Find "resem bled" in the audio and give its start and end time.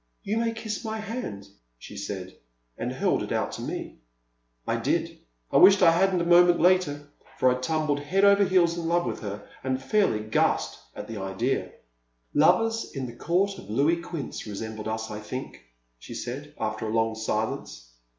14.47-14.87